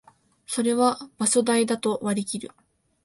[0.47, 2.49] それは場所代だと割りきる